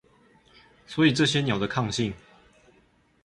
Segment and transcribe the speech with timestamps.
[0.87, 2.11] 所以這些鳥的抗性